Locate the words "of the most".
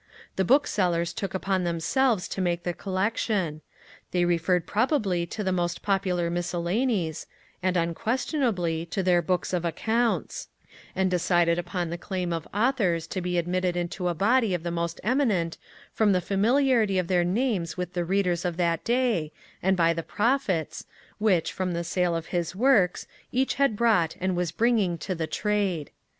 14.55-14.99